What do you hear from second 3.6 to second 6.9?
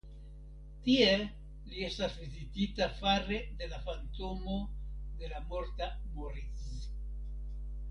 de la fantomo de la morta Moritz.